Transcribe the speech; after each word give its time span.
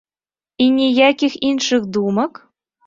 І 0.65 0.71
ніякіх 0.79 1.39
іншых 1.51 1.81
думак? 2.01 2.47